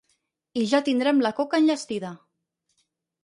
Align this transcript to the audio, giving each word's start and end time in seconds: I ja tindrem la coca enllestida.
I 0.61 0.63
ja 0.71 0.79
tindrem 0.87 1.21
la 1.25 1.31
coca 1.41 1.59
enllestida. 1.63 2.13